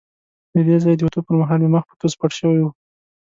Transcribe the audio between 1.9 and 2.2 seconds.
توس